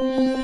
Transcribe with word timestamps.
嗯。 0.00 0.43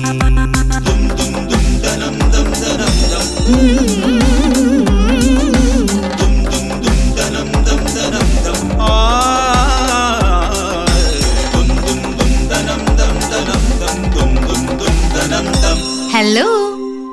Hello 16.21 16.47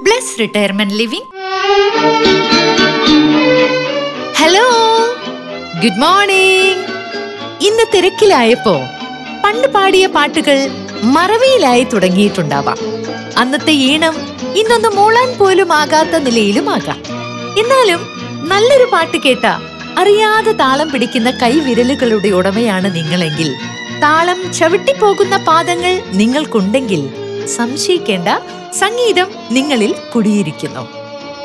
Bless 0.03 0.41
Retirement 0.41 0.95
Living 0.95 1.28
hello 4.37 4.64
good 5.83 6.01
morning 6.01 6.83
ഇന്ന് 7.61 7.83
തിരക്കിലായപ്പോ 7.95 8.75
പണ്ട് 9.45 9.69
പാടിയ 9.69 10.06
പാട്ടുകൾ 10.06 10.59
മറവിയിലായി 11.03 11.84
തുടങ്ങിയിട്ടുണ്ടാവാം. 11.84 12.79
അന്നത്തെ 13.36 13.73
ഈണം 13.73 14.14
ഇന്നൊന്ന് 14.55 14.89
മൂളാൻ 14.89 15.39
പോലും 15.39 15.73
ആകാത്ത 15.73 16.19
നിലയിലുമാകാം. 16.19 17.01
എന്നാലും 17.59 18.03
നല്ലൊരു 18.47 18.84
പാട്ട് 18.84 19.17
കേട്ട 19.17 19.45
അറിയാതെ 19.97 20.53
താളം 20.53 20.91
പിടിക്കുന്ന 20.92 21.31
കൈവിരലുകളുടെ 21.31 22.29
ഉടമയാണ് 22.29 22.95
നിങ്ങളെങ്കിൽ 22.95 23.51
താളം 24.01 24.53
ചവിട്ടിപ്പോകുന്ന 24.53 25.36
പാദങ്ങൾ 25.36 26.03
നിങ്ങൾക്കുണ്ടെങ്കിൽ 26.12 27.28
സംശയിക്കേണ്ട 27.57 28.29
സംഗീതം 28.79 29.27
നിങ്ങളിൽ 29.51 29.95
കുടിയിരിക്കുന്നു. 30.15 30.89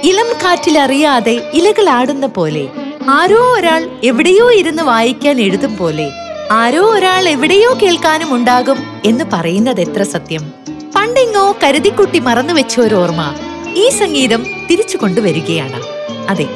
ഇളം 0.03 0.27
കാറ്റിലറിയാതെ 0.43 1.51
ഇലകളാടുന്ന 1.53 2.25
പോലെ 2.25 2.67
ആരോ 3.09 3.55
ഒരാൾ 3.55 3.99
എവിടെയോ 4.03 4.53
ഇരുന്ന് 4.53 4.83
വായിക്കാൻ 4.83 5.41
എഴുതും 5.41 5.77
പോലെ 5.77 6.11
ആരോ 6.51 6.81
ഒരാൾ 6.81 7.29
എവിടെയോ 7.29 7.77
കേൾക്കാനും 7.83 8.35
ഉണ്ടാകും 8.35 8.77
എന്ന് 9.05 9.25
പറയുന്നത് 9.33 9.81
എത്ര 9.81 10.03
സത്യം? 10.03 10.53
പണ്ടെങ്ങോ 10.95 11.55
കരുതിക്കുട്ടി 11.63 12.19
മറന്നു 12.19 12.53
വെച്ച 12.53 12.79
ഒരു 12.79 12.95
ഓർമ്മ 12.95 13.33
ഈ 13.75 13.89
സംഗീതം 13.89 14.45
തിരിച്ചു 14.71 14.97
കൊണ്ടുവരികയാണ്. 14.97 15.83
അതെ 16.29 16.47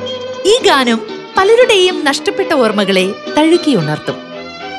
ഈ 0.46 0.60
ഗാനം 0.66 1.02
പലരുടെയും 1.38 2.06
നഷ്ടപ്പെട്ട 2.06 2.54
ഓർമ്മകളെ 2.54 3.06
തഴുകി 3.38 3.76
ഉണർത്തും. 3.76 4.16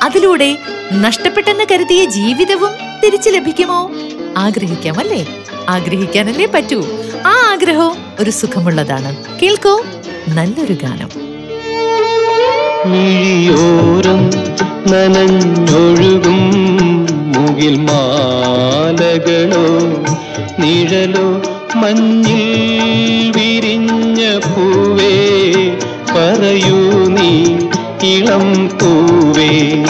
അതിലൂടെ 0.03 0.57
നഷ്ടപ്പെട്ടെന്ന് 0.93 1.63
കരുതിയ 1.71 2.05
ജീവിതവും 2.05 2.69
തിരിച്ചു 3.05 3.29
ലഭിക്കുമോ? 3.29 3.91
ആഗ്രഹിക്കാമല്ലേ? 4.37 5.27
ആഗ്രഹിക്കാനല്ലേ 5.69 6.45
പറ്റൂ. 6.45 6.85
ആ 7.25 7.51
ആഗ്രഹവും 7.51 7.97
ഒരു 8.19 8.29
സുഖമുള്ളതാണ്. 8.29 9.15
കേൾക്കൂ 9.41 9.83
നല്ലൊരു 10.27 10.73
ഗാനം. 10.73 11.09
മിഴിയോരം 12.85 14.29
നനഞ്ഞൊഴുകും 14.91 16.39
മാലകളോ 17.85 19.65
നിഴലോ 20.59 21.41
മഞ്ഞിൽ 21.75 23.31
വിരിഞ്ഞ 23.35 24.37
പൂവേ 24.37 25.15
പറയൂ 26.11 27.07
നീ 27.07 27.45
ഇളം 28.03 28.67
പൂവേ. 28.67 29.83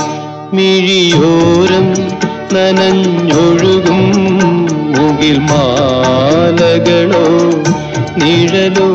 മിഴിയോരം 0.53 1.93
നനഞ്ഞൊഴുകും 2.53 4.28
മുകിൽ 5.19 5.39
മാലകളോ 5.39 7.23
നിഴലോ 8.19 8.85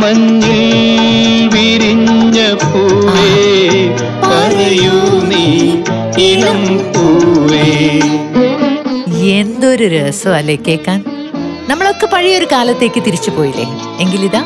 മഞ്ഞിൽ 0.00 1.48
വിരിഞ്ഞ 1.54 2.38
പൂവേ 2.62 3.32
പറയൂ 4.22 4.94
നീ 5.30 5.42
ഇളം 6.28 6.62
പൂവേ. 6.94 7.66
എന്തൊരു 9.40 9.84
രസം 9.84 10.34
അല്ലേ 10.34 10.56
കേൾക്കാൻ? 10.68 11.04
നമ്മളൊക്കെ 11.68 12.06
പഴയൊരു 12.06 12.48
കാലത്തേക്ക് 12.52 13.02
തിരിച്ചു 13.02 13.30
പോയില്ലേ? 13.30 13.66
എങ്കിലിതാ 14.00 14.42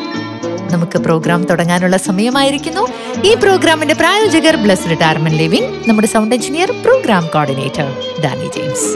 നമുക്ക് 0.72 0.98
പ്രോഗ്രാം 0.98 1.44
തുടങ്ങാനുള്ള 1.44 1.96
സമയമായിരിക്കുന്നു. 2.08 2.84
ഈ 3.24 3.34
പ്രോഗ്രാമിന്റെ 3.34 3.94
പ്രായോജകർ 3.94 4.56
ബ്ലസ് 4.56 4.90
റിട്ടയർമെന്റ് 4.90 5.38
ലിവിംഗ് 5.38 5.70
നമ്മുടെ 5.88 6.10
sound 6.16 6.34
engineer 6.34 6.72
programme 6.84 7.26
coordinator 7.26 7.88
Danny 8.24 8.50
James. 8.58 8.90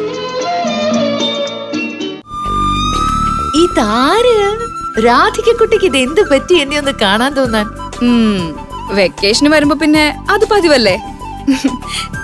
ഇതാര്? 3.65 4.37
രാധികക്കുട്ടിക്ക് 5.07 5.87
ഇത് 5.91 5.99
എന്ത് 6.07 6.23
പറ്റി 6.31 6.55
എന്നെ 6.63 6.77
ഒന്ന് 6.83 6.93
കാണാൻ 7.03 7.33
തോന്നാൻ? 7.39 7.67
വെക്കേഷന് 8.99 9.51
വരുമ്പോ 9.55 9.77
പിന്നെ 9.83 10.05
അത് 10.35 10.45
പതിവല്ലേ? 10.53 10.97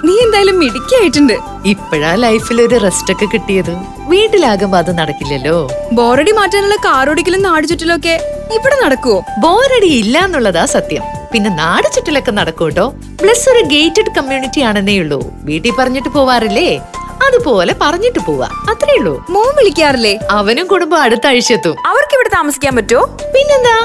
നീ 0.06 0.12
എന്തായാലും 0.24 0.56
മിടുക്കിയായിട്ടുണ്ട്. 0.62 1.34
ഇപ്പോഴാ 1.72 2.10
ലൈഫിൽ 2.24 2.58
ഒരു 2.66 2.76
റെസ്റ്റ് 2.84 3.12
ഒക്കെ 3.14 3.26
കിട്ടിയത്. 3.32 3.72
വീട്ടിലാകുമ്പോ 4.12 4.76
അത് 4.82 4.92
നടക്കില്ലല്ലോ. 5.00 5.56
ബോറടി 5.98 6.32
മാറ്റാനുള്ള 6.38 6.76
കാറോടിക്കലും 6.86 7.42
നാട് 7.48 7.66
ചുറ്റിലൊക്കെ 7.70 8.14
ഒക്കെ 8.16 8.54
ഇവിടെ 8.58 8.76
നടക്കുവോ? 8.84 9.18
ബോറടി 9.44 9.90
ഇല്ല 10.02 10.16
എന്നുള്ളതാ 10.26 10.64
സത്യം. 10.76 11.04
പിന്നെ 11.32 11.50
നാട് 11.62 11.88
ചുറ്റിലൊക്കെ 11.94 12.32
നടക്കൂട്ടോ 12.38 12.86
പ്ലസ് 13.20 13.44
ഒരു 13.52 13.62
ഗേറ്റഡ് 13.74 14.14
കമ്മ്യൂണിറ്റി 14.16 14.60
ആണെന്നേ 14.68 14.96
ഉള്ളൂ. 15.02 15.20
വീട്ടിൽ 15.48 15.72
പറഞ്ഞിട്ട് 15.80 16.10
പോവാറില്ലേ? 16.16 16.70
അതുപോലെ 17.26 17.76
പറഞ്ഞിട്ട് 17.81 18.19
പോവാ. 18.19 18.48
അത്രേ 18.70 18.94
ഉള്ളൂ. 18.98 19.26
മോൻ 19.31 19.56
വിളിക്കാറില്ലേ? 19.58 20.19
അവനും 20.31 20.66
കുടുംബം 20.66 21.03
അടുത്ത 21.03 21.26
ആഴ്ച 21.26 21.53
എത്തും 21.53 21.76
അവർക്ക് 21.86 22.14
ഇവിടെ 22.14 22.28
താമസിക്കാൻ 22.28 22.76
പറ്റുമോ? 22.76 23.04
പിന്നെന്താ? 23.04 23.76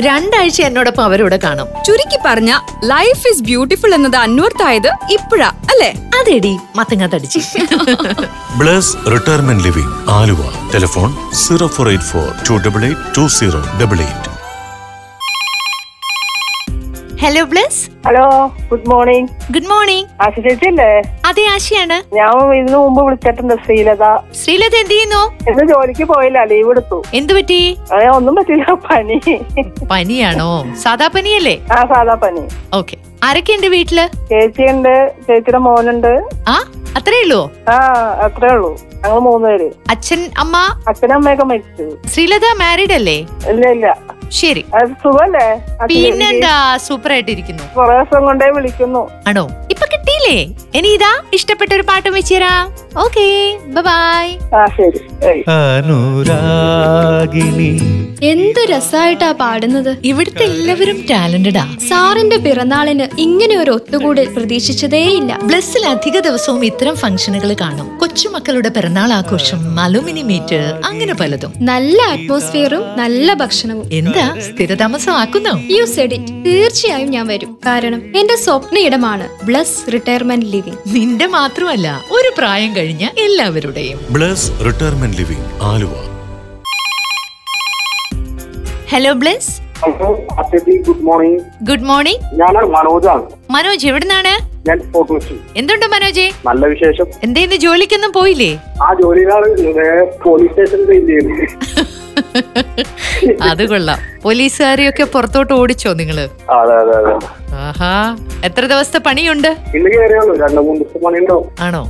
രണ്ടാഴ്ച 0.00 0.62
എന്നോടൊപ്പം 0.62 1.04
അവരോട് 1.04 1.36
കാണും. 1.36 1.68
ചുരുക്കി 1.86 2.18
പറഞ്ഞ 2.24 2.58
ലൈഫ് 2.84 3.28
ഇസ് 3.28 3.42
ബ്യൂട്ടിഫുൾ 3.42 3.94
എന്നത് 3.94 4.16
അന്വർത്ഥായത് 4.16 4.88
ഇപ്പോഴാ 5.10 5.48
അല്ലേ? 5.48 5.90
അതെടി 6.20 6.56
മത്തങ്ങ 6.76 7.06
തടിച്ച്. 7.06 7.38
Bless 8.56 8.96
Retirement 9.12 9.64
Living 9.64 10.10
Aluva. 10.10 10.70
Telephone 10.74 11.34
zero 11.34 11.66
four 11.66 11.88
eight 11.88 12.04
four 12.04 12.28
two 12.50 12.68
double 12.68 12.84
eight 12.84 13.16
two 13.18 13.26
zero 13.26 13.60
double 13.82 14.00
eight. 14.00 14.33
Hello 17.24 17.42
Bless 17.50 17.78
hello 18.06 18.24
good 18.70 18.88
morning 18.92 19.28
good 19.54 19.68
morning 19.70 20.08
Asha 20.24 20.34
ചേച്ചി 20.46 20.66
അല്ലേ 20.70 20.88
അതെ 21.28 21.44
ആശയാണ്. 21.52 21.96
ഞാൻ 22.16 22.32
ഇതിനു 22.58 22.78
മുമ്പ് 22.84 23.00
വിളിച്ചിട്ടുണ്ട് 23.06 23.54
ശ്രീലത. 23.64 24.04
ശ്രീലത 24.40 24.74
എന്ത് 24.82 24.92
ചെയ്യുന്നു? 24.94 25.22
ഇന്ന് 25.50 25.64
ജോലിക്ക് 25.70 26.04
പോയില്ല 26.12 26.38
ലീവ് 26.50 26.70
എടുത്തു. 26.74 26.98
എന്ത് 27.18 27.32
പറ്റി? 27.36 27.58
ഒന്നും 28.16 28.34
പറ്റില്ല 28.38 28.74
പനി. 28.88 29.18
പനിയാണോ? 29.92 30.50
സാധാ 30.84 31.08
പനിയല്ലേ? 31.14 31.56
ആ 31.76 31.80
സാധാ 31.92 32.16
പനി. 32.24 32.44
ഓക്കെ. 32.80 32.98
ആരൊക്കെയുണ്ട് 33.28 33.68
വീട്ടിൽ? 33.76 34.00
ചേച്ചിയുണ്ട് 34.32 34.94
ചേച്ചിയുടെ 35.28 35.62
മോനുണ്ട്. 35.68 36.12
ആ 36.54 36.56
അത്രേ 37.00 37.20
ഉള്ളൂ? 37.24 37.42
ആ 37.74 37.78
അത്രേ 38.26 38.50
ഉള്ളൂ. 38.56 38.72
ഞങ്ങൾ 39.04 39.18
മൂന്നുപേര്. 39.18 39.70
അച്ഛൻ 39.90 40.30
അമ്മ? 40.42 40.56
അച്ഛനും 40.90 41.16
അമ്മയൊക്കെ 41.16 41.44
മരിച്ചു. 41.44 41.96
ശ്രീലത 42.12 42.46
മാരീഡ് 42.62 42.92
അല്ലേ? 42.98 43.18
ഇല്ല 43.52 43.64
ഇല്ല. 43.76 43.96
ശരി. 44.40 44.62
അത് 44.78 44.92
സുഖല്ലേ? 45.02 45.46
അച്ഛൻ 45.82 45.88
പിന്നെന്താ 45.90 46.78
സൂപ്പർ 46.86 47.12
ആയിട്ടിരിക്കുന്നു 47.12 47.64
കൊറേ 47.74 47.98
ദിവസം 47.98 48.24
കൊണ്ടേ 48.28 48.46
വിളിക്കുന്നു. 48.56 49.02
ആണോ? 49.30 49.44
ഇപ്പൊ 49.70 49.86
കിട്ടിയില്ലേ? 49.92 50.38
ഇനി 50.78 50.88
ഇതാ 50.98 51.12
ഇഷ്ടപ്പെട്ട 51.38 51.72
ഒരു 51.78 51.84
പാട്ടും 51.90 52.14
വെച്ചുതരാ 52.18 52.54
ഓക്കെ 53.04 53.26
ബൈ 53.88 54.26
ആ 54.58 54.60
ശരി. 54.78 55.00
ഏയ്. 55.30 55.42
അനുരാഗിണി. 55.56 57.70
എന്ത് 58.32 58.60
രസായിട്ടാ 58.70 59.32
പാടുന്നത്. 59.40 59.96
ഇവിടുത്തെ 60.10 60.44
എല്ലാവരും 60.44 61.06
ടാലന്റഡാ 61.10 61.66
സാറിന്റെ 61.88 62.36
പിറന്നാളിന് 62.36 63.08
ഇങ്ങനെ 63.18 63.56
ഒരു 63.56 63.70
ഒത്തുകൂടൽ 63.70 64.28
പ്രതീക്ഷിച്ചതേയില്ല. 64.36 65.38
ബ്ലസ്സിൽ 65.48 65.86
അധിക 65.86 66.20
ദിവസവും 66.20 66.64
ഇത്തരം 66.64 66.96
ഫംഗ്ഷനുകൾ 66.96 67.56
കാണും. 67.62 67.98
കൊച്ചുമക്കളുടെ 67.98 68.68
പിറന്നാൾ 68.68 68.93
പിറന്നാൾ 68.94 69.12
ആഘോഷം 69.20 69.60
അലുമിനി 69.84 70.22
മീറ്റ് 70.28 70.58
അങ്ങനെ 70.88 71.14
പലതും. 71.20 71.52
നല്ല 71.68 71.96
അറ്റ്മോസ്ഫിയറും 72.14 72.82
നല്ല 73.00 73.34
ഭക്ഷണവും. 73.40 73.86
എന്താ 73.98 74.26
സ്ഥിരതാമസം 74.48 75.14
ആക്കുന്നോ? 75.22 75.54
യു 75.76 75.84
സെഡ് 75.94 76.14
ഇറ്റ് 76.16 76.34
തീർച്ചയായും 76.46 77.10
ഞാൻ 77.14 77.24
വരും. 77.32 77.50
കാരണം 77.66 78.02
എന്റെ 78.20 78.36
സ്വപ്ന 78.44 78.76
ഇടമാണ് 78.88 79.26
ബ്ലസ് 79.48 79.80
റിട്ടയർമെന്റ് 79.94 80.48
ലിവിംഗ്. 80.54 80.78
നിന്റെ 80.96 81.28
മാത്രമല്ല 81.36 81.96
ഒരു 82.18 82.30
പ്രായം 82.38 82.70
കഴിഞ്ഞ 82.78 83.08
എല്ലാവരുടെയും. 83.24 83.98
Bless 84.18 84.46
Retirement 84.68 85.18
Living 85.22 85.48
Aluva. 85.72 85.94
Hello 88.94 89.12
Bless 89.24 89.52
good 90.86 91.04
morning. 91.06 91.40
Good 91.70 91.86
morning. 91.88 92.20
ഞാൻ 92.40 92.54
മനോജാണ് 92.76 93.24
മനോജ് 93.54 93.86
എവിടുന്നാണ്? 93.90 94.34
ഞാൻ 94.68 94.78
എന്തുണ്ട് 95.56 95.86
മനോജേ? 95.86 96.26
നല്ല 96.46 96.66
വിശേഷം. 96.66 97.06
എന്തേ 97.22 97.40
ഇന്ന് 97.42 97.56
ജോലിക്കൊന്നും 97.56 98.12
പോയില്ലേ? 98.12 98.52
ആ 98.82 98.94
ജോലിയിലാണ്. 98.94 99.48
പോലീസ് 100.24 100.52
സ്റ്റേഷനിൽ 100.52 100.86
അത് 103.50 103.68
കൊള്ളാം. 103.68 103.98
പോലീസുകാരെയൊക്കെ 104.22 105.04
പുറത്തോട്ട് 105.04 105.52
ഓടിച്ചോ 105.52 105.92
നിങ്ങൾ? 105.92 106.18
അതെ 106.50 106.74
അതെ 106.74 106.94
അതെ. 106.96 107.14
ആഹാ. 107.56 107.90
എത്ര 108.44 108.66
ദിവസത്തെ 108.66 108.98
പണിയുണ്ട്? 108.98 109.48
ആണോ? 111.60 111.82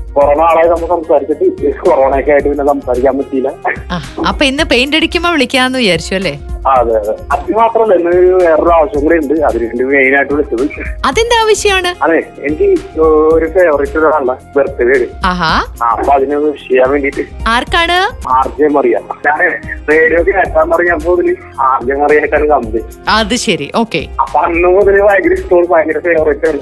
അപ്പൊ 4.25 4.45
ഇന്ന് 4.45 4.65
പെയിന്റ് 4.65 4.97
അടിക്കുമ്പോ 4.97 5.31
വിളിക്കാന്ന് 5.31 5.79
വിചാരിച്ചു 5.79 6.15
അല്ലേ? 6.15 6.35
അതിന്റെ 11.05 11.37
ആവശ്യമാണ്? 11.37 11.91
അതെ 12.03 12.19
എനിക്ക് 12.39 12.69
ഒരു 13.35 13.47
ഫേവറേറ്റ് 13.47 13.99
ഒരാളുടെ 13.99 14.37
ബർത്ത്ഡേ 14.57 14.97
ഉണ്ട് 14.99 15.27
ആഹാ. 15.27 15.53
അപ്പൊ 15.83 16.13
ചെയ്യാൻ 16.65 16.91
വേണ്ടിട്ട് 16.91 17.25
ആർക്കാണ്? 17.49 17.99
ആർജെ 18.29 18.69
മറിയ. 18.69 18.97
ഞാൻ 19.27 19.41
കമ്പി 22.51 22.81
അത് 23.17 23.35
ശരി 23.45 23.67
ഓക്കെ. 23.75 24.01
അപ്പൊ 24.23 24.39
അന്ന് 24.47 24.69
മുതൽ 24.69 24.97
ഭയങ്കര 25.09 25.33
ഇഷ്ടമാണ് 25.39 25.69
ഭയങ്കര 25.73 25.99
ഫേവറേറ്റ് 26.07 26.47
ആണ് 26.49 26.61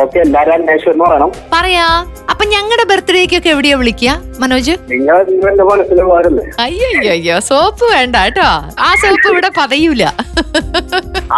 ഓക്കെ 0.00 0.18
എല്ലാരും 0.18 0.52
അന്വേഷണം 0.52 0.98
പറയണം. 1.04 1.30
പറയാ 1.54 1.86
അപ്പൊ 2.30 2.44
ഞങ്ങളുടെ 2.54 2.84
ബർത്ത്ഡേക്കൊക്കെ 2.90 3.50
എവിടെയാ 3.54 3.76
വിളിക്കുക 3.80 4.12
മനോജ്? 4.42 4.74
നിങ്ങൾ 4.92 5.16
നിങ്ങൾ 5.30 5.48
എന്റെ 5.52 5.64
മനസ്സിൽ 5.64 6.00
പോരല്ലേ 6.10 6.44
അയ്യോ 6.64 6.88
അയ്യോ 7.14 7.36
സോപ്പ് 7.50 7.84
വേണ്ട 7.94 8.16
കേട്ടോ. 8.24 8.48
ആ 8.78 8.88
സോപ്പ് 9.02 9.26
ഇവിടെ 9.32 9.50
പതയൂല. 9.58 10.04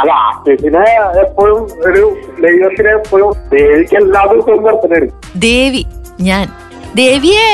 അല്ല 0.00 0.12
എപ്പോഴും 1.24 1.60
ഒരു 1.88 2.02
ദൈവത്തിനെ 2.46 2.92
എപ്പോഴും 3.00 3.32
ദേവിക്ക് 3.54 3.96
എല്ലാ 4.02 4.22
ദിവസവും 4.32 4.62
ബർത്ത്ഡേ 4.66 5.00
ഉണ്ട് 5.00 5.14
ദേവി 5.48 5.84
ഞാൻ. 6.30 6.46
ദേവിയേ. 6.94 7.48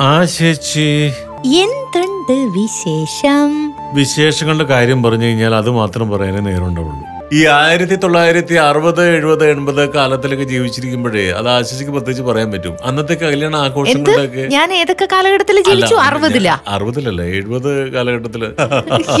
ആ 0.00 0.24
ചേച്ചി 0.24 1.12
എന്തുണ്ട് 1.44 2.32
വിശേഷം? 2.32 3.72
വിശേഷങ്ങളുടെ 3.94 4.64
കാര്യം 4.64 5.02
പറഞ്ഞു 5.02 5.24
കഴിഞ്ഞാൽ 5.24 5.54
അത് 5.54 5.70
മാത്രം 5.70 6.10
പറയാനേ 6.10 6.40
നേരമുണ്ടാവുള്ളൂ. 6.40 7.04
ഈ 7.32 7.46
ആയിരത്തി 7.46 7.94
തൊള്ളായിരത്തി 7.94 8.54
അറുപത് 8.54 9.14
എഴുപത് 9.16 9.50
എൺപത് 9.50 9.90
കാലത്തിലൊക്കെ 9.90 10.44
ജീവിച്ചിരിക്കുമ്പോഴേ 10.44 11.30
അത് 11.30 11.48
ആശിക്ക് 11.48 11.90
പ്രത്യേകിച്ച് 11.90 12.22
പറയാൻ 12.22 12.52
പറ്റും. 12.52 12.76
അന്നത്തെ 12.84 13.14
കല്യാണ 13.14 13.56
ആഘോഷങ്ങളിലൊക്കെ 13.56 14.40
ഞാൻ 14.40 14.72
ഏതൊക്കെ 14.72 15.08
കാലഘട്ടത്തിൽ 15.12 15.62
ജീവിച്ചു? 15.62 15.94
അറുപതിലാ? 15.94 16.58
അറുപതിലല്ല 16.68 17.22
എഴുപത് 17.22 17.92
കാലഘട്ടത്തിൽ. 17.92 18.44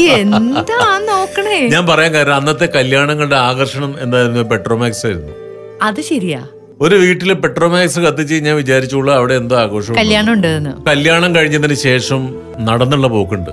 എന്താ 0.00 0.98
നോക്കണേ? 0.98 1.68
ഞാൻ 1.68 1.86
പറയാൻ 1.86 2.14
കാര്യം 2.14 2.34
അന്നത്തെ 2.34 2.66
കല്യാണങ്ങളുടെ 2.66 3.36
ആകർഷണം 3.36 3.94
എന്തായിരുന്നു? 4.00 4.40
പെട്രോമാക്സ് 4.40 5.06
ആയിരുന്നു. 5.06 5.49
അത് 5.82 6.00
ശരിയാ. 6.00 6.40
ഒരു 6.80 6.94
വീട്ടിൽ 6.94 7.32
പെട്രോമാക്സ് 7.32 8.00
കത്തിച്ച് 8.00 8.34
ഞാൻ 8.34 8.56
വിചാരിച്ചോളൂ 8.56 9.12
അവിടെ 9.12 9.34
എന്തോ 9.34 9.56
ആഘോഷം 9.56 9.96
കല്യാണം 9.96 10.32
ഉണ്ടെന്ന്. 10.32 10.70
കല്യാണം 10.86 11.34
കഴിഞ്ഞതിന് 11.34 11.74
ശേഷം 11.74 12.34
നടന്നുള്ള 12.58 13.06
പോക്കുണ്ട്. 13.06 13.50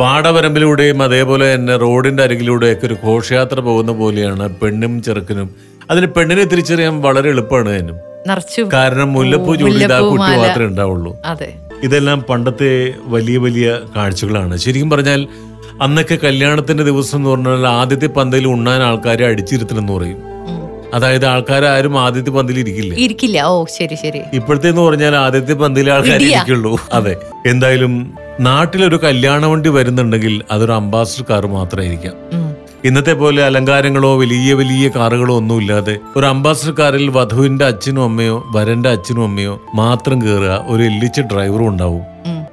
പാടവരമ്പിലൂടെയും 0.00 1.02
അതേപോലെ 1.02 1.54
തന്നെ 1.54 1.76
റോഡിന്റെ 1.76 2.22
അരികിലൂടെയൊക്കെ 2.22 2.86
ഒരു 2.86 2.96
ഘോഷയാത്ര 3.04 3.60
പോകുന്ന 3.60 3.92
പോലെയാണ് 3.92 4.56
പെണ്ണും 4.56 5.02
ചെറുക്കനും. 5.02 5.54
അതിന് 5.90 6.06
പെണ്ണിനെ 6.06 6.44
തിരിച്ചറിയാൻ 6.44 7.00
വളരെ 7.00 7.28
എളുപ്പമാണ് 7.28 7.92
നിറച്ചു 8.28 8.62
കാരണം 8.72 9.12
മുല്ലപ്പൂ 9.12 9.54
ചൂടിയിട്ട് 9.54 9.92
ആ 9.92 9.98
കുട്ടി 9.98 10.36
മാത്രമേ 10.36 10.66
ഉണ്ടാവുള്ളൂ. 10.66 11.16
ഇതെല്ലാം 11.82 12.20
പണ്ടത്തെ 12.20 12.94
വലിയ 13.04 13.38
വലിയ 13.38 13.78
കാഴ്ചകളാണ്. 13.96 14.56
ശരിക്കും 14.56 14.90
പറഞ്ഞാൽ 14.90 15.28
അന്നൊക്കെ 15.82 16.18
കല്യാണത്തിന്റെ 16.24 16.84
ദിവസം 16.84 17.18
എന്ന് 17.18 17.30
പറഞ്ഞാൽ 17.30 17.66
ആദ്യത്തെ 17.66 18.06
പന്തയിൽ 18.06 18.48
ഉണ്ണാൻ 18.48 18.82
ആൾക്കാരെ 18.82 19.26
അടിച്ചിരുത്തണമെന്ന് 19.26 19.92
പറയും. 19.92 20.16
ഉം. 20.16 20.33
അതായത് 20.94 21.26
ആൾക്കാർ 21.26 21.64
ആരും 21.64 21.98
ആദ്യത്തെ 21.98 22.30
പന്തിൽ 22.30 22.58
ഇരിക്കില്ല? 22.58 22.94
ഇരിക്കില്ല. 22.94 23.42
ഓ 23.42 23.64
ശരി 23.64 23.94
ശരി. 23.94 24.20
ഇപ്പോഴത്തെന്ന് 24.32 24.80
പറഞ്ഞാൽ 24.80 25.16
ആദ്യത്തെ 25.16 25.52
പന്തിലെ 25.52 25.92
ആൾക്കാർ. 25.92 26.22
ഇരിക്കുള്ളൂ. 26.22 26.78
അതെ. 26.92 27.16
എന്തായാലും 27.46 28.14
നാട്ടിലൊരു 28.40 28.96
കല്യാണ 28.96 29.46
വണ്ടി 29.46 29.68
വരുന്നുണ്ടെങ്കിൽ 29.68 30.42
അതൊരു 30.50 30.72
അംബാസിഡർ 30.72 31.24
കാർ 31.30 31.46
മാത്രമായിരിക്കാം 31.46 32.16
ഇന്നത്തെ 32.84 33.12
പോലെ 33.12 33.44
അലങ്കാരങ്ങളോ 33.44 34.18
വലിയ 34.18 34.54
വലിയ 34.54 34.90
കാറുകളോ 34.96 35.36
ഒന്നും 35.36 35.60
ഇല്ലാതെ 35.60 35.98
ഒരു 36.16 36.26
അംബാസിഡർ 36.26 36.74
കാറിൽ 36.78 37.10
വധുവിന്റെ 37.10 37.64
അച്ഛനും 37.64 38.04
അമ്മയോ 38.04 38.44
വരന്റെ 38.56 38.88
അച്ഛനും 38.88 39.24
അമ്മയോ 39.24 39.60
മാത്രം 39.74 40.22
കയറുക 40.22 40.64
ഒരു 40.68 40.82
എല്ലിച്ച 40.82 41.20
ഡ്രൈവറും 41.20 41.68
ഉണ്ടാവും. 41.68 42.02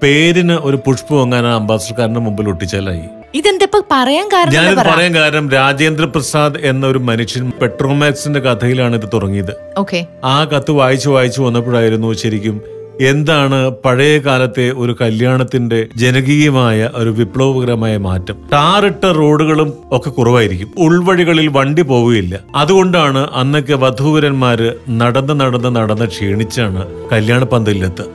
പേരിന് 0.04 0.54
ഒരു 0.54 0.78
പുഷ്പം 0.88 1.18
വാങ്ങാൻ 1.18 1.48
ആ 1.48 1.56
അംബാസിഡർ 1.56 2.00
കാറിന്റെ 2.00 2.20
മുമ്പിൽ 2.20 2.50
ഒട്ടിച്ചാലായി. 2.50 3.04
ഇതെന്താ 3.36 3.82
പറയാൻ 3.92 4.28
കാരണം 4.34 4.54
ഞാനിത് 4.54 4.78
പറയാൻ 4.78 5.16
കാരണം 5.16 5.50
രാജേന്ദ്ര 5.50 6.06
പ്രസാദ് 6.06 6.56
എന്ന 6.62 6.88
ഒരു 6.88 6.98
മനുഷ്യൻ 6.98 7.52
പെട്രോമാക്സിന്റെ 7.62 8.40
കഥയിലാണ് 8.40 8.96
ഇത് 8.96 9.10
തുടങ്ങിയത്. 9.14 9.56
ഓക്കെ. 9.78 10.06
ആ 10.24 10.46
കത്ത് 10.46 10.72
വായിച്ചു 10.72 11.10
വായിച്ചു 11.10 11.42
വന്നപ്പോഴായിരുന്നു 11.42 12.14
ശരിക്കും 12.14 12.62
എന്താണ് 13.02 13.70
പഴയ 13.70 14.18
കാലത്തെ 14.18 14.72
ഒരു 14.72 14.96
കല്യാണത്തിന്റെ 15.02 15.88
ജനകീയമായ 15.96 16.90
ഒരു 16.94 17.10
വിപ്ലവകരമായ 17.10 17.98
മാറ്റം. 17.98 18.36
ടാറിട്ട 18.54 19.06
റോഡുകളും 19.06 19.74
ഒക്കെ 19.92 20.10
കുറവായിരിക്കും. 20.10 20.72
ഉൾവഴികളിൽ 20.78 21.48
വണ്ടി 21.48 21.82
പോവുകയില്ല. 21.82 22.40
അതുകൊണ്ടാണ് 22.56 23.28
അന്നൊക്കെ 23.34 23.74
വധൂവരന്മാര് 23.74 24.74
നടന്ന് 24.90 25.40
നടന്ന് 25.40 25.76
നടന്ന് 25.76 26.08
ക്ഷീണിച്ചാണ് 26.08 27.10
കല്യാണ 27.12 27.44
പന്തലിലെത്തുക. 27.44 28.06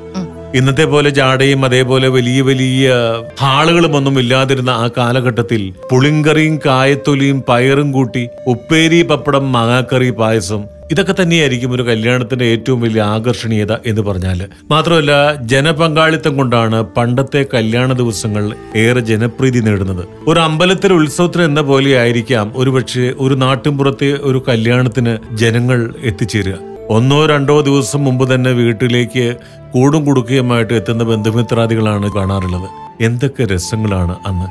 ഇന്നത്തെ 0.55 0.85
പോലെ 0.85 1.11
ജാടയും 1.11 1.65
അതേപോലെ 1.65 2.09
വലിയ 2.09 2.43
വലിയ 2.43 2.93
ഹാളുകളും 3.41 3.97
ഒന്നും 3.97 4.19
ഇല്ലാതിരുന്ന 4.19 4.71
ആ 4.71 4.91
കാലഘട്ടത്തിൽ 4.99 5.75
പുളിങ്കറിയും 5.91 6.61
കായത്തൊലിയും 6.67 7.45
പയറും 7.49 7.93
കൂട്ടി 7.93 8.29
ഉപ്പേരി 8.47 9.03
പപ്പടം 9.03 9.53
മാങ്ങാക്കറി 9.53 10.11
പായസം 10.11 10.65
ഇതൊക്കെ 10.91 11.15
തന്നെയായിരിക്കും 11.23 11.73
ഒരു 11.73 11.83
കല്യാണത്തിന്റെ 11.83 12.45
ഏറ്റവും 12.45 12.81
വലിയ 12.81 13.03
ആകർഷണീയത 13.03 13.73
എന്ന് 13.73 14.03
പറഞ്ഞാൽ 14.03 14.49
മാത്രമല്ല 14.71 15.35
ജനപങ്കാളിത്തം 15.43 16.37
കൊണ്ടാണ് 16.37 16.83
പണ്ടത്തെ 16.83 17.47
കല്യാണ 17.55 17.93
ദിവസങ്ങൾ 17.93 18.53
ഏറെ 18.77 19.01
ജനപ്രീതി 19.01 19.59
നേടുന്നത്. 19.59 20.05
ഒരു 20.29 20.41
അമ്പലത്തിലെ 20.41 20.95
ഉത്സവത്തിന് 20.95 21.43
എന്ന 21.43 21.61
പോലെ 21.61 21.99
ആയിരിക്കാം 21.99 22.53
ഒരുപക്ഷെ 22.57 23.15
ഒരു 23.19 23.35
നാട്ടിൻപുറത്തെ 23.35 24.13
ഒരു 24.13 24.45
കല്യാണത്തിന് 24.49 25.37
ജനങ്ങൾ 25.37 25.95
എത്തിച്ചേരുക. 26.03 26.77
ഒന്നോ 26.89 27.27
രണ്ടോ 27.27 27.61
ദിവസം 27.61 28.05
മുമ്പ് 28.05 28.35
തന്നെ 28.35 28.51
വീട്ടിലേക്ക് 28.51 29.37
കൂടും 29.77 30.05
കുടുക്കയുമായിട്ട് 30.05 30.75
എത്തുന്ന 30.75 31.05
ബന്ധുമിത്രാദികളാണ് 31.05 32.13
കാണാറുള്ളത്. 32.13 32.69
എന്തൊക്കെ 33.03 33.45
രസങ്ങളാണ് 33.45 34.17
അന്ന്. 34.27 34.47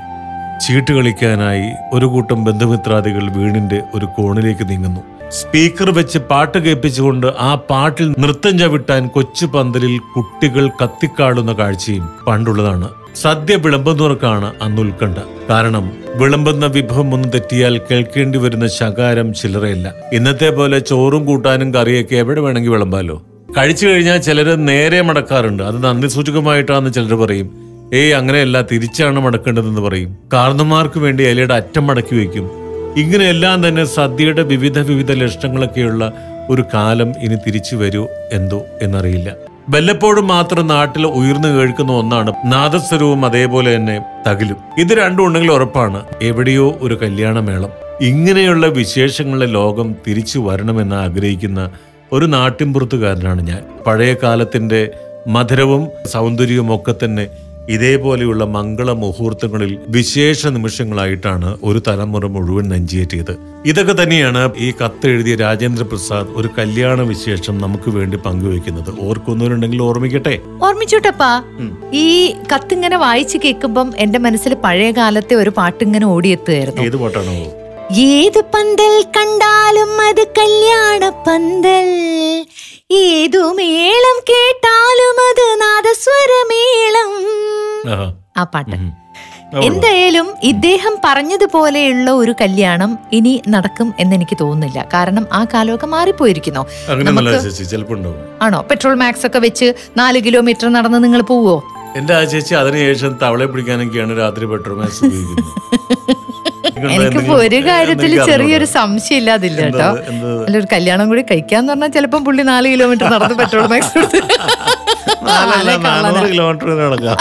ചീട്ട് 0.61 0.93
കളിക്കാനായി 0.93 1.71
ഒരു 1.93 2.05
കൂട്ടം 2.05 2.43
ബന്ധുമിത്രാദികൾ 2.43 3.31
വീടിന്റെ 3.31 3.81
ഒരു 3.95 4.05
കോണിലേക്ക് 4.05 4.69
നീങ്ങുന്നു. 4.69 5.01
സ്പീക്കർ 5.29 5.91
വെച്ച് 5.91 6.17
പാട്ട് 6.17 6.57
കേൾപ്പിച്ചുകൊണ്ട് 6.57 7.27
ആ 7.39 7.55
പാട്ടിൽ 7.55 8.15
നൃത്തം 8.19 8.59
ചവിട്ടാൻ 8.59 9.07
കൊച്ചു 9.07 9.45
പന്തലിൽ 9.45 9.97
കുട്ടികൾ 9.97 10.67
കത്തിക്കാടുന്ന 10.67 11.53
കാഴ്ചയും 11.53 12.09
പണ്ടുള്ളതാണ്. 12.27 12.89
സദ്യ 13.15 13.55
വിളമ്പുന്നവർക്കാണ് 13.55 14.53
അന്ന് 14.61 14.81
ഉത്കണ്ഠ. 14.81 15.17
കാരണം 15.49 15.91
വിളമ്പുന്ന 16.15 16.65
വിഭവം 16.65 17.13
ഒന്ന് 17.13 17.27
തെറ്റിയാൽ 17.33 17.81
കേൾക്കേണ്ടി 17.91 18.37
വരുന്ന 18.37 18.67
ശകാരം 18.67 19.33
ചില്ലറയില്ല. 19.33 19.93
ഇന്നത്തെ 20.13 20.49
പോലെ 20.49 20.79
ചോറും 20.79 21.25
കൂട്ടാനും 21.25 21.73
കറിയൊക്കെ 21.73 22.15
എവിടെ 22.15 22.41
വേണമെങ്കിൽ 22.41 22.71
വിളമ്പാലോ? 22.71 23.23
കഴിച്ചു 23.57 23.87
കഴിഞ്ഞാൽ 23.87 24.17
ചിലർ 24.17 24.65
നേരെ 24.65 25.01
മടക്കാറുണ്ട്. 25.01 25.63
അത് 25.63 25.83
നന്ദി 25.83 26.07
സൂചകമായിട്ടാണെന്ന് 26.07 26.93
ചിലർ 26.93 27.15
പറയും. 27.15 27.51
ഏയ് 27.93 28.13
അങ്ങനെയല്ല 28.13 28.61
തിരിച്ചാണ് 28.61 29.19
മടക്കേണ്ടതെന്ന് 29.19 29.81
പറയും. 29.81 30.17
കാർന്നമാർക്ക് 30.33 30.99
വേണ്ടി 30.99 31.23
ഇലയുടെ 31.23 31.53
അറ്റം 31.53 31.87
മടക്കി 31.87 32.15
വയ്ക്കും. 32.15 32.51
ഇങ്ങനെയെല്ലാം 32.97 33.67
തന്നെ 33.67 33.85
സദ്യയുടെ 33.85 34.43
വിവിധ 34.43 34.79
വിവിധ 34.79 35.11
ലക്ഷണങ്ങളൊക്കെയുള്ള 35.11 36.13
ഒരു 36.49 36.63
കാലം 36.73 37.13
ഇനി 37.21 37.35
തിരിച്ചു 37.35 37.75
വരൂ 37.75 38.07
എന്തോ 38.31 38.65
എന്നറിയില്ല. 38.81 39.33
വല്ലപ്പോഴും 39.69 40.27
മാത്രം 40.27 40.67
നാട്ടിൽ 40.67 41.07
ഉയർന്നു 41.07 41.47
കേൾക്കുന്ന 41.47 41.91
ഒന്നാണ് 41.91 42.33
നാദസ്വരവും 42.45 43.25
അതേപോലെ 43.25 43.75
തന്നെ 43.75 44.01
തകിലും. 44.27 44.57
ഇത് 44.77 44.93
രണ്ടും 44.93 45.25
ഉണ്ടെങ്കിൽ 45.25 45.51
ഉറപ്പാണ്. 45.51 46.03
എവിടെയോ 46.21 46.77
ഒരു 46.81 46.99
കല്യാണമേളം. 47.01 47.69
ഇങ്ങനെയുള്ള 48.01 48.67
വിശേഷങ്ങളുടെ 48.67 49.51
ലോകം 49.51 49.95
തിരിച്ചു 50.07 50.39
വരണമെന്ന് 50.39 50.95
ആഗ്രഹിക്കുന്ന 50.95 51.69
ഒരു 52.13 52.25
നാട്ടിൻപുറത്തുകാരനാണ് 52.25 53.47
ഞാൻ. 53.47 53.63
പഴയ 53.87 54.15
കാലത്തിന്റെ 54.23 54.91
മധുരവും 55.27 55.87
സൗന്ദര്യവും 56.05 56.75
ഒക്കെ 56.75 56.95
തന്നെ 57.05 57.27
ഇതേപോലെയുള്ള 57.69 58.45
മംഗള 58.45 58.91
മുഹൂർത്തങ്ങളിൽ 58.91 59.79
വിശേഷ 59.89 60.47
നിമിഷങ്ങളായിട്ടാണ് 60.47 61.57
ഒരു 61.63 61.81
തലമുറ 61.87 62.25
മുഴുവൻ 62.25 62.69
നെഞ്ചിയേറ്റിയത്. 62.69 63.37
ഇതൊക്കെ 63.65 64.03
തന്നെയാണ് 64.03 64.49
ഈ 64.57 64.73
കത്ത് 64.83 65.07
എഴുതിയ 65.07 65.35
രാജേന്ദ്ര 65.35 65.83
പ്രസാദ് 65.83 66.27
ഒരു 66.35 66.49
കല്യാണ 66.57 67.01
വിശേഷം 67.01 67.57
നമുക്ക് 67.57 67.89
വേണ്ടി 67.89 68.17
പങ്കുവെക്കുന്നത് 68.17 68.99
ഓർക്കുന്നവരുണ്ടെങ്കിൽ 68.99 69.81
ഓർമ്മിക്കട്ടെ. 69.81 70.39
ഓർമ്മിച്ചോട്ടപ്പാ 70.63 71.43
ഈ 71.93 72.31
കത്ത് 72.55 72.73
ഇങ്ങനെ 72.73 72.97
വായിച്ചു 72.97 73.37
കേൾക്കുമ്പം 73.45 73.91
എന്റെ 73.97 74.19
മനസ്സിൽ 74.19 74.53
പഴയ 74.53 74.91
കാലത്തെ 74.91 75.35
ഒരു 75.35 75.49
പാട്ടിങ്ങനെ 75.49 76.05
ഓടിയെത്തുകയായിരുന്നു. 76.05 76.81
ഏത് 76.81 76.95
പാട്ടാണോ? 76.95 77.64
ഏത് 77.91 78.41
പന്തൽ 78.41 79.03
കണ്ടാലും 79.17 80.01
അത് 80.01 80.27
കല്യാണ 80.37 81.09
പന്തൽ. 81.09 81.89
ഏതു 82.91 83.37
മേളം 83.37 84.17
കേട്ടാലും 84.29 85.17
അത് 85.29 85.61
നാദസ്വരമേളം. 85.61 87.11
ആ 88.37 88.43
പാട്ട്. 88.43 88.75
എന്തായാലും 89.63 90.33
ഇദ്ദേഹം 90.43 90.97
പറഞ്ഞതുപോലെയുള്ള 91.03 92.11
ഒരു 92.11 92.35
കല്യാണം 92.41 92.97
ഇനി 93.11 93.41
നടക്കും 93.47 93.93
എന്ന് 93.99 94.15
എനിക്ക് 94.15 94.37
തോന്നുന്നില്ല. 94.41 94.87
കാരണം 94.93 95.27
ആ 95.33 95.45
കാലമൊക്കെ 95.53 95.85
മാറിപ്പോയിരിക്കുന്നു. 95.85 96.65
ആണോ? 98.41 98.61
പെട്രോൾ 98.61 98.95
മാക്സ് 98.95 99.27
ഒക്കെ 99.27 99.39
വെച്ച് 99.39 99.73
നാല് 99.97 100.23
കിലോമീറ്റർ 100.25 100.73
നടന്ന് 100.73 101.03
നിങ്ങൾ 101.03 101.21
പോവോ? 101.21 101.63
എന്റെ 101.95 102.13
ആ 102.15 102.23
ചേച്ചി 102.23 102.53
അതിനുശേഷം 102.53 103.19
തവളെ 103.23 103.45
പിടിക്കാനൊക്കെയാണ് 103.45 104.17
രാത്രി 104.17 104.45
പെട്രോൾ 104.45 104.77
മാക്സ് 104.77 105.05
ഉപയോഗിക്കുന്നത്. 105.05 106.21
എനിക്കിപ്പോ 106.95 107.35
ഒരു 107.43 107.59
കാര്യത്തിൽ 107.67 108.11
ചെറിയൊരു 108.29 108.67
സംശയം 108.75 109.19
ഇല്ലാതില്ല 109.21 109.59
കേട്ടോ? 109.67 109.89
അല്ല 110.45 110.55
ഒരു 110.59 110.67
കല്യാണം 110.73 111.05
കൂടി 111.11 111.23
കഴിക്കാന്ന് 111.31 111.71
പറഞ്ഞാൽ 111.73 111.91
ചിലപ്പം 111.95 112.23
പുള്ളി 112.25 112.43
നാല് 112.49 112.67
കിലോമീറ്റർ 112.73 113.07
നടന്ന് 113.15 113.37
പെട്രോൾ 113.41 113.65
മാക്സ് 113.73 114.01
കിലോമീറ്റർ 116.27 116.69
നടക്കാം. 116.81 117.17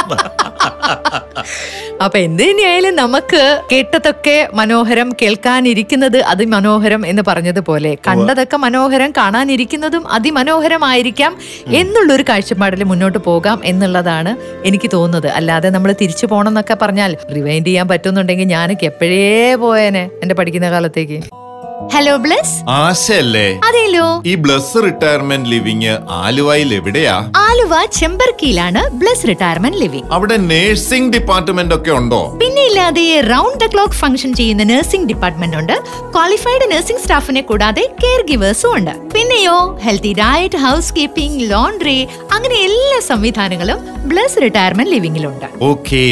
അപ്പൊ 2.05 2.19
എന്ത് 2.19 2.43
തന്നെയായാലും 2.43 2.95
നമുക്ക് 2.95 3.62
കേട്ടതൊക്കെ 3.73 4.49
മനോഹരം 4.55 5.12
കേൾക്കാനിരിക്കുന്നത് 5.23 6.23
അതിമനോഹരം 6.23 7.07
എന്ന് 7.07 7.23
പറഞ്ഞതുപോലെ. 7.26 7.97
കണ്ടതൊക്കെ 8.09 8.57
മനോഹരം 8.57 9.11
കാണാനിരിക്കുന്നതും 9.11 10.09
അതിമനോഹരമായിരിക്കാം 10.09 11.37
എന്നുള്ളൊരു 11.67 12.25
കാഴ്ചപ്പാടിൽ 12.29 12.85
മുന്നോട്ട് 12.85 13.19
പോകാം 13.19 13.61
എന്നുള്ളതാണ് 13.64 14.37
എനിക്ക് 14.64 14.91
തോന്നുന്നത്. 14.93 15.29
അല്ലാതെ 15.29 15.71
നമ്മൾ 15.71 15.93
തിരിച്ചു 15.93 16.26
പോകണം 16.26 16.49
എന്നൊക്കെ 16.49 16.75
പറഞ്ഞാൽ 16.75 17.17
റിവൈൻഡ് 17.35 17.67
ചെയ്യാൻ 17.67 17.88
പറ്റുന്നുണ്ടെങ്കിൽ 17.88 18.45
ഞാനൊക്കെ 18.45 18.87
എപ്പോഴേ 18.87 19.55
പോയേനെ 19.55 20.11
എന്റെ 20.23 20.35
പഠിക്കുന്ന 20.35 20.71
കാലത്തേക്ക്. 20.71 21.44
ഹലോ 21.93 22.17
ബ്ലസ് 22.17 22.55
ആശല്ലേ 22.69 23.59
അതേലോ. 23.69 24.23
ഈ 24.26 24.35
ബ്ലസ് 24.35 24.83
റിട്ടയർമെന്റ് 24.85 25.49
ലിവിങ് 25.50 25.97
ആലുവയിൽ 26.11 26.75
എവിടെയാ? 26.75 27.14
ആലുവ 27.37 27.75
ചെമ്പർക്കിയിലാണ് 27.87 28.91
ബ്ലസ് 28.91 29.29
റിട്ടയർമെന്റ് 29.29 29.79
ലിവിങ് 29.79 30.09
അവിടെ 30.11 30.37
നേഴ്സിംഗ് 30.37 31.12
ഡിപ്പാർട്ട്മെന്റ് 31.12 31.75
ഒക്കെ 31.75 31.91
ഉണ്ടോ? 31.91 32.38
പിന്നെ 32.41 32.67
ഇല്ലാതെ 32.67 33.21
റൗണ്ട് 33.21 33.64
ദ 33.64 33.67
ക്ലോക്ക് 33.67 33.95
ഫംഗ്ഷൻ 33.95 34.35
ചെയ്യുന്ന 34.35 34.62
നഴ്സിംഗ് 34.62 35.09
ഡിപ്പാർട്ട്മെന്റ് 35.09 35.57
ഉണ്ട്. 35.57 35.73
ക്വാളിഫൈഡ് 36.12 36.71
നഴ്സിംഗ് 36.71 37.00
സ്റ്റാഫിനെ 37.00 37.41
കൂടാതെ 37.41 37.91
കെയർ 38.05 38.23
ഗിവേഴ്സും 38.31 38.76
ഉണ്ട്. 38.76 38.91
പിന്നെയോ 39.14 39.79
healthy 39.83 40.12
diet 40.12 40.57
house 40.57 40.95
keeping 40.95 41.50
laundry 41.50 42.09
അങ്ങനെ 42.35 42.57
എല്ലാ 42.67 42.99
സംവിധാനങ്ങളും 43.09 43.79
ബ്ലസ് 44.11 44.38
റിട്ടയർമെന്റ് 44.43 44.93
ലിവിംഗിലുണ്ട് 44.95 45.47
ഓക്കേ. 45.61 46.03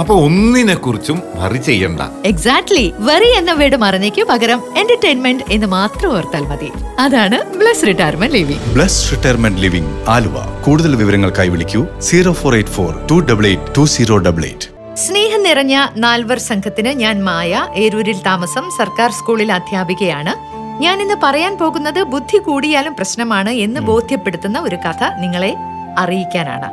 അപ്പൊ 0.00 0.14
ഒന്നിനെ 0.26 0.74
കുറിച്ചും 0.74 1.18
വറി 1.40 1.60
ചെയ്യണ്ട. 1.68 2.00
എക്സാക്ട്ലി 2.24 2.84
വറി 3.08 3.30
എന്ന 3.38 3.52
വേർഡ് 3.52 3.76
മറന്നേക്ക് 3.76 4.22
പകരം 4.22 4.62
എന്റർടൈൻമെന്റ് 4.76 5.46
എന്ന് 5.50 5.66
മാത്രം 5.66 6.12
ഓർത്താൽ 6.16 6.44
മതി. 6.52 6.70
അതാണ് 6.98 7.38
Bless 7.58 7.86
Retirement 7.86 8.36
Living 8.36 8.72
Bless 8.74 9.12
Retirement 9.12 9.62
Living 9.66 9.92
Aluva. 10.08 10.38
കൂടുതൽ 10.64 10.94
വിവരങ്ങൾക്കായി 10.96 11.48
വിളിക്കൂ. 11.48 11.82
Zero 12.00 12.32
four 12.32 12.54
eight 12.54 12.70
four 12.70 12.92
two 13.10 13.18
double 13.30 13.46
eight 13.46 13.74
two 13.78 13.84
zero 13.96 14.18
double 14.28 14.44
eight 14.44 14.68
സ്നേഹം 15.06 15.42
നിറഞ്ഞ 15.42 15.74
നാൽവർ 15.96 16.38
സംഘത്തിന് 16.38 16.88
ഞാൻ 16.88 17.16
മായ 17.24 17.66
ഏരൂരിൽ 17.74 18.18
താമസം 18.22 18.64
സർക്കാർ 18.78 19.10
സ്കൂളിൽ 19.10 19.52
അധ്യാപികയാണ്. 19.52 20.32
ഞാൻ 20.80 21.00
ഇന്ന് 21.02 21.14
പറയാൻ 21.22 21.58
പോകുന്നത് 21.58 22.02
ബുദ്ധി 22.02 22.38
കൂടിയാലും 22.38 22.94
പ്രശ്നമാണ് 22.94 23.50
എന്ന് 23.50 23.80
ബോധ്യപ്പെടുത്തുന്ന 23.80 24.58
ഒരു 24.60 24.76
കഥ 24.76 25.04
നിങ്ങളെ 25.20 25.54
അറിയിക്കാനാണ്. 25.98 26.68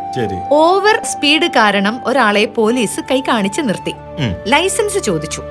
ഓവർ 0.52 1.04
സ്പീഡ് 1.04 1.48
കാരണം 1.56 2.02
ഒരാളെ 2.06 2.46
പോലീസ് 2.46 3.00
കൈ 3.12 3.22
കാണിച്ച് 3.22 3.62
നിർത്തി. 3.62 3.94
ലൈസൻസ് 4.48 5.00
ചോദിച്ചു. 5.00 5.42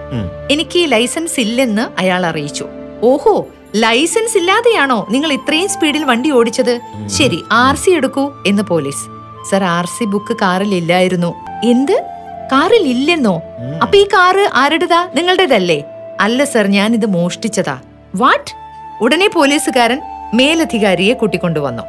എനിക്ക് 0.51 0.93
ലൈസൻസ് 0.93 1.41
ഇല്ലെന്ന് 1.41 2.01
അയാൾ 2.01 2.27
അറിയിച്ചു. 2.27 2.67
ഓഹോ 3.03 3.47
ലൈസൻസ് 3.75 4.37
ഇല്ലാതെയാണോ 4.39 5.07
നിങ്ങൾ 5.11 5.33
ഇത്രയും 5.33 5.69
സ്പീഡിൽ 5.69 6.05
വണ്ടി 6.05 6.31
ഓടിച്ചത്? 6.31 6.81
ശരി 7.07 7.41
ആർ 7.53 7.77
സി 7.77 7.91
എടുക്കൂ 7.91 8.33
എന്ന് 8.47 8.63
police. 8.63 9.05
Sir 9.51 9.65
R 9.65 9.87
C 9.87 10.05
book 10.05 10.37
കാറിൽ 10.43 10.75
ഇല്ലായിരുന്നു. 10.75 11.35
എന്ത്? 11.65 11.97
കാറിൽ 12.53 12.85
ഇല്ലെന്നോ? 12.89 13.35
അപ്പൊ 13.83 13.99
ഈ 13.99 14.05
കാറ് 14.05 14.45
ആരുടേതാ? 14.55 15.09
നിങ്ങളുടേതല്ലേ? 15.15 15.79
അല്ല 16.21 16.45
സർ 16.45 16.67
ഞാൻ 16.67 16.95
ഇത് 16.95 17.07
മോഷ്ടിച്ചതാ. 17.07 17.77
വാട്ട് 18.17 18.51
ഉടനെ 19.05 19.29
പോലീസുകാരൻ 19.29 20.01
മേലധികാരിയെ 20.35 21.15
കൂട്ടിക്കൊണ്ടുവന്നു. 21.15 21.83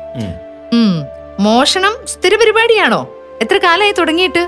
മോഷണം 1.40 1.94
സ്ഥിര 2.08 2.36
പരിപാടിയാണോ? 2.36 3.10
എത്ര 3.42 3.58
കാലമായി 3.58 3.92
തുടങ്ങിയിട്ട്? 3.92 4.48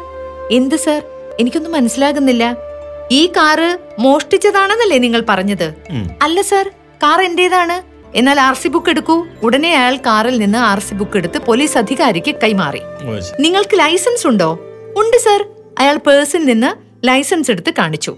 എന്ത് 0.52 0.76
സർ? 0.76 1.02
എനിക്കൊന്നും 1.40 1.72
മനസ്സിലാകുന്നില്ല. 1.72 2.56
ഈ 3.12 3.28
കാറ് 3.28 3.78
മോഷ്ടിച്ചതാണെന്നല്ലേ 4.00 4.98
നിങ്ങൾ 4.98 5.24
പറഞ്ഞത്? 5.30 5.74
അല്ല 6.22 6.42
സർ 6.42 6.72
കാർ 7.04 7.22
എന്റേതാണ്. 7.22 7.98
എന്നാൽ 8.16 8.40
ആർ 8.40 8.54
സി 8.54 8.68
ബുക്ക് 8.68 8.90
എടുക്കൂ. 8.90 9.26
ഉടനെ 9.44 9.76
അയാൾ 9.76 9.98
കാറിൽ 9.98 10.38
നിന്ന് 10.40 10.58
ആർ 10.58 10.80
സി 10.80 10.94
ബുക്ക് 10.94 11.18
എടുത്ത് 11.18 11.38
പോലീസ് 11.38 11.78
അധികാരിക്ക് 11.78 12.36
കൈമാറി. 12.44 12.82
നിങ്ങൾക്ക് 13.40 13.80
ലൈസൻസ് 13.80 14.28
ഉണ്ടോ? 14.28 14.60
ഉണ്ട് 14.98 15.18
സർ. 15.18 15.46
അയാൾ 15.80 15.98
പേഴ്സിൽ 15.98 16.46
നിന്ന് 16.46 16.72
ലൈസൻസ് 17.08 17.52
എടുത്ത് 17.52 17.74
കാണിച്ചു. 17.78 18.16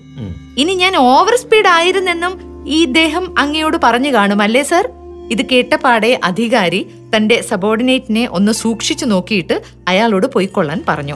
ഇനി 0.57 0.73
ഞാൻ 0.73 0.95
ഓവർ 0.97 1.35
സ്പീഡ് 1.35 1.67
ആയിരുന്നെന്നും 1.67 2.48
ഈ 2.67 2.85
ദേഹം 2.85 3.39
അങ്ങയോട് 3.39 3.77
പറഞ്ഞു 3.83 4.13
കാണും 4.13 4.41
അല്ലേ 4.41 4.63
സർ? 4.63 4.89
ഇത് 5.31 5.41
കേട്ടപാടെ 5.51 6.19
അധികാരി 6.23 6.79
തന്റെ 7.15 7.41
സബോർഡിനേറ്റിനെ 7.41 8.27
ഒന്ന് 8.31 8.51
സൂക്ഷിച്ചു 8.51 9.05
നോക്കിയിട്ട് 9.05 9.61
അയാളോട് 9.87 10.27
പോയിക്കൊള്ളാൻ 10.33 10.83
പറഞ്ഞു. 10.87 11.15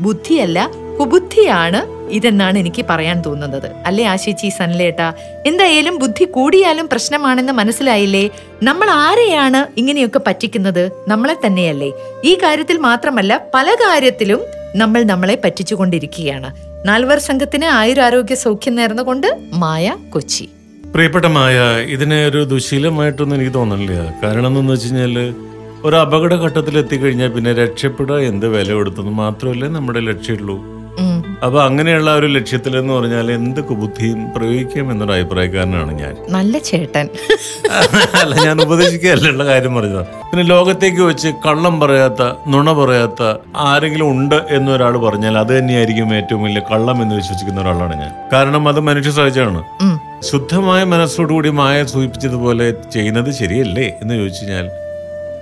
ബുദ്ധിയല്ല 0.00 0.68
കുബുദ്ധിയാണ് 0.98 1.80
ഇതെന്നാണ് 2.10 2.58
എനിക്ക് 2.58 2.82
പറയാൻ 2.90 3.22
തോന്നുന്നത്. 3.26 3.70
അല്ലേ 3.86 4.04
ആശിച്ചി 4.04 4.48
സൻലേട്ട 4.48 5.00
എന്തായാലും 5.46 5.98
ബുദ്ധി 5.98 6.24
കൂടിയാലും 6.24 6.88
പ്രശ്നമാണെന്ന് 6.88 7.52
മനസ്സിലായില്ലേ? 7.52 8.30
നമ്മൾ 8.62 8.90
ആരെയാണ് 8.90 9.66
ഇങ്ങനെയൊക്കെ 9.76 10.18
പറ്റിക്കുന്നത്? 10.18 10.90
നമ്മളെ 11.08 11.36
തന്നെയല്ലേ. 11.44 11.90
ഈ 12.24 12.34
കാര്യത്തിൽ 12.34 12.78
മാത്രമല്ല 12.78 13.40
പല 13.54 13.74
കാര്യത്തിലും 13.74 14.40
നമ്മൾ 14.76 15.02
നമ്മളെ 15.02 15.38
പറ്റിച്ചുകൊണ്ടിരിക്കുകയാണ്. 15.44 16.50
നാൽവർ 16.86 17.18
സംഘത്തിന് 17.18 17.64
ആയുരാരോഗ്യ 17.64 18.34
സൗഖ്യം 18.34 18.74
നേർന്നുകൊണ്ട് 18.74 19.28
മായ 19.52 19.96
കൊച്ചി. 20.10 20.48
പ്രിയപ്പെട്ട 20.94 21.24
മായ 21.24 21.56
ഇതിനെ 21.94 22.16
ഒരു 22.26 22.40
ദുശീലമായിട്ടൊന്നും 22.52 23.36
എനിക്ക് 23.36 23.52
തോന്നുന്നില്ല. 23.54 23.96
കാരണം 24.22 24.46
എന്താണെന്ന് 24.46 24.72
വെച്ച് 24.72 24.88
കഴിഞ്ഞാൽ 24.88 25.16
ഒരു 25.84 25.96
അപകടഘട്ടത്തിൽ 25.96 26.74
എത്തിക്കഴിഞ്ഞാൽ 26.78 27.30
പിന്നെ 27.34 27.52
രക്ഷപ്പെടുക 27.52 28.18
എന്ത് 28.30 28.46
വില 28.48 28.72
കൊടുത്തെന്ന് 28.72 29.12
മാത്രമല്ലേ 29.22 29.68
നമ്മുടെ 29.68 30.00
ലക്ഷ്യമുള്ളൂ 30.00 30.56
ഉം. 31.42 31.46
അപ്പൊ 31.46 31.58
അങ്ങനെയുള്ള 31.66 32.10
ഒരു 32.18 32.28
ലക്ഷ്യത്തിൽ 32.34 32.72
എന്ന് 32.78 32.92
പറഞ്ഞാൽ 32.96 33.28
എന്ത് 33.34 33.60
ബുദ്ധിയും 33.80 34.20
പ്രയോഗിക്കാം 34.34 34.86
എന്നൊരു 34.92 35.12
അഭിപ്രായക്കാരനാണ് 35.16 35.92
ഞാൻ 36.00 36.14
നല്ല 36.34 36.54
ചേട്ടൻ 36.68 37.06
അല്ല 38.20 38.34
ഞാൻ 38.44 38.56
ഉപദേശിക്കുകയല്ല 38.64 39.44
കാര്യം 39.50 39.74
പറഞ്ഞത് 39.76 40.02
പിന്നെ 40.30 40.44
ലോകത്തേക്ക് 40.50 41.02
വെച്ച് 41.08 41.30
കള്ളം 41.44 41.74
പറയാത്ത 41.82 42.22
നുണ 42.52 42.72
പറയാത്ത 42.80 43.22
ആരെങ്കിലും 43.66 44.08
ഉണ്ട് 44.14 44.38
എന്നൊരാൾ 44.56 44.96
പറഞ്ഞാൽ 45.06 45.36
അത് 45.38 45.52
തന്നെയായിരിക്കും 45.56 45.88
ഏറ്റവും 46.18 46.42
വലിയ 46.46 46.62
കള്ളം 46.70 46.98
എന്ന് 47.04 47.16
വിശ്വസിക്കുന്ന 47.20 47.62
ഒരാളാണ് 47.64 47.96
ഞാൻ 48.02 48.12
കാരണം 48.32 48.68
അത് 48.70 48.80
മനുഷ്യ 48.88 49.12
സഹജമാണ്. 49.16 49.62
ശുദ്ധമായ 50.28 50.80
മനസ്സോടുകൂടി 50.90 51.50
മായ 51.58 51.76
സൂചിപ്പിച്ചതുപോലെ 51.90 52.64
ചെയ്യുന്നത് 52.94 53.30
ശരിയല്ലേ 53.38 53.86
എന്ന് 54.02 54.14
ചോദിച്ചു 54.18 54.42
കഴിഞ്ഞാൽ 54.42 54.66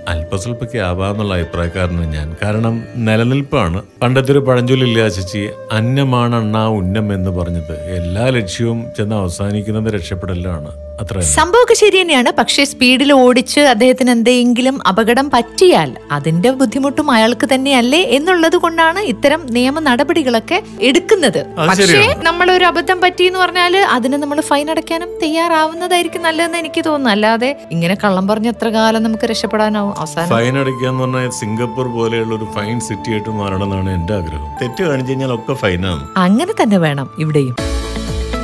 അല്പസ്വല്പൊക്കെ 0.09 0.77
ആവാന്നുള്ള 0.77 1.33
അഭിപ്രായക്കാരനാണ് 1.33 2.13
ഞാൻ. 2.13 2.35
കാരണം 2.43 2.83
നിലനിൽപ്പാണ്. 2.95 3.81
പണ്ടത്തെ 4.01 4.31
ഒരു 4.31 4.39
പഴഞ്ചൊല്ലില്ല 4.39 5.07
ചേച്ചി 5.09 5.49
അന്നമാണ് 5.71 6.35
അണ്ണാ 6.35 6.67
ഉന്നം 6.67 7.13
എന്ന് 7.13 7.31
പറഞ്ഞത്. 7.31 7.73
എല്ലാ 7.99 8.27
ലക്ഷ്യവും 8.27 8.85
ചെന്ന് 8.97 9.15
അവസാനിക്കുന്നത് 9.15 9.93
രക്ഷപ്പെടലാണ് 9.93 10.71
അത്ര. 11.01 11.19
സംഭവമൊക്കെ 11.19 11.73
ശരി 11.73 12.01
തന്നെയാണ്. 12.01 12.31
പക്ഷേ 12.39 12.63
സ്പീഡിൽ 12.63 13.13
ഓടിച്ച് 13.13 13.59
അദ്ദേഹത്തിന് 13.59 14.11
എന്തെങ്കിലും 14.11 14.87
അപകടം 14.87 15.29
പറ്റിയാൽ 15.33 15.95
അതിന്റെ 16.11 16.49
ബുദ്ധിമുട്ടും 16.51 17.11
അയാൾക്ക് 17.11 17.47
തന്നെയല്ലേ 17.53 18.01
എന്നുള്ളത് 18.01 18.57
കൊണ്ടാണ് 18.57 18.99
ഇത്തരം 18.99 19.47
നിയമ 19.51 19.79
നടപടികളൊക്കെ 19.79 20.63
എടുക്കുന്നത്. 20.81 21.45
പക്ഷേ 21.69 21.85
നമ്മളൊരു 21.85 22.25
നമ്മൾ 22.25 22.51
ഒരു 22.51 22.65
അബദ്ധം 22.65 23.01
പറ്റി 23.01 23.23
എന്ന് 23.23 23.39
പറഞ്ഞാൽ 23.39 23.77
അതിന് 23.77 24.13
നമ്മൾ 24.13 24.41
ഫൈൻ 24.41 24.71
അടയ്ക്കാനും 24.71 25.09
തയ്യാറാവുന്നതായിരിക്കും 25.23 26.23
നല്ലതെന്ന് 26.23 26.57
എനിക്ക് 26.57 26.85
തോന്നുന്നു. 26.85 27.09
അല്ലാതെ 27.09 27.57
ഇങ്ങനെ 27.71 27.95
കള്ളം 28.03 28.27
പറഞ്ഞ് 28.27 28.49
എത്ര 28.49 28.69
കാലം 28.69 29.03
നമുക്ക് 29.03 29.25
രക്ഷപ്പെടാനാവും? 29.27 29.98
അവസാനം 29.99 30.29
ഫൈൻ 30.29 30.59
അടിക്കുക 30.59 30.87
എന്ന് 30.89 31.03
പറഞ്ഞാൽ 31.03 31.29
സിംഗപ്പൂർ 31.29 31.87
പോലെയുള്ള 31.87 32.35
ഒരു 32.35 32.47
ഫൈൻ 32.55 32.79
സിറ്റി 32.79 33.11
ആയിട്ട് 33.11 33.29
മാറണം 33.29 33.63
എന്നാണ് 33.63 33.89
എന്റെ 33.89 34.13
ആഗ്രഹം. 34.13 34.45
തെറ്റ് 34.61 34.83
കാണിച്ചു 34.83 35.11
കഴിഞ്ഞാൽ 35.11 35.33
ഒക്കെ 35.33 35.53
ഫൈനാണ് 35.53 36.03
അങ്ങനെ 36.17 36.53
തന്നെ 36.63 36.77
വേണം 36.77 37.09
ഇവിടെയും. 37.17 37.55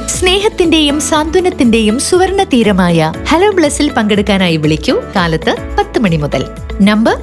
സ്നേഹത്തിന്റെയും 0.07 1.01
സാന്ത്വനത്തിന്റെയും 1.01 1.99
സുവർണ 1.99 2.43
തീരമായ 2.43 3.13
ഹലോ 3.27 3.51
ബ്ലസ്സിൽ 3.51 3.91
പങ്കെടുക്കാനായി 3.97 4.57
വിളിക്കൂ. 4.57 5.01
കാലത്ത് 5.15 5.55
പത്ത് 5.79 5.99
മണി 5.99 6.15
മുതൽ. 6.15 6.43
Number 6.81 7.15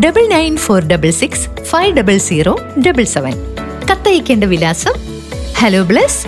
double 0.00 0.28
nine 0.28 0.56
four 0.56 0.80
double 0.82 1.10
six 1.10 1.46
five 1.64 1.96
double 1.96 2.18
zero 2.18 2.58
double 2.86 3.04
seven. 3.04 3.34
കത്തയക്കേണ്ട 3.90 4.44
വിലാസം 4.44 4.96
hello 5.58 5.82
Bless 5.82 6.20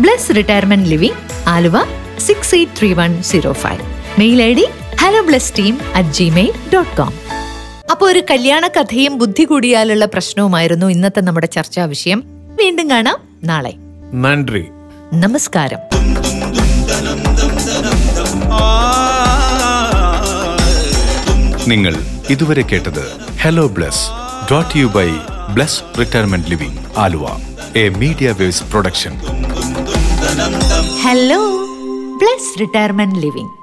Bless 0.00 0.36
Retirement 0.36 0.88
Living 0.88 1.48
Aluva 1.48 1.76
six 2.18 2.54
eight 2.54 2.72
three 2.80 2.92
one 2.92 3.22
zero 3.22 3.52
five 3.52 3.82
mail 4.18 4.42
I 4.42 4.54
D 4.54 4.66
hello 5.00 5.20
Bless 5.20 5.52
team 5.58 5.78
at 5.94 6.08
Gmail 6.08 6.52
dot 6.74 6.96
com 6.96 7.12
അപ്പോൾ 7.90 8.10
ഒരു 8.10 8.22
കല്യാണ 8.30 8.66
കഥയും 8.66 9.18
ബുദ്ധി 9.18 9.44
കൂടിയാലുള്ള 9.44 10.04
പ്രശ്നവുമായിരുന്നു 10.06 10.86
ഇന്നത്തെ 10.86 11.20
നമ്മുടെ 11.20 11.46
ചർച്ചാ 11.46 11.84
വിഷയം. 11.84 12.24
വീണ്ടും 12.60 12.90
കാണാം 12.90 13.18
നാളെ. 13.44 13.74
നന്ദി. 14.14 14.68
നമസ്കാരം. 15.14 15.78
നിങ്ങൾ 21.68 21.94
ഇതുവരെ 22.30 22.62
കേട്ടത് 22.62 23.04
hello 23.40 23.66
Bless 23.68 24.04
dot 24.52 24.78
you 24.78 24.86
by 24.86 25.08
Bless 25.54 25.82
Retirement 26.00 26.48
Living 26.48 26.78
Aluva 26.98 27.26
a 27.76 27.88
Media 27.88 28.30
Waves 28.30 28.64
production 28.70 29.14
hello 31.02 31.40
Bless 32.16 32.60
Retirement 32.60 33.18
Living 33.18 33.59